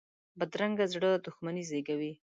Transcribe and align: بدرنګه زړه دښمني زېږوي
بدرنګه 0.39 0.85
زړه 0.93 1.09
دښمني 1.25 1.63
زېږوي 1.69 2.13